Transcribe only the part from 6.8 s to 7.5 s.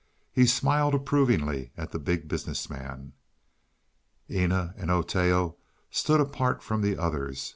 the others.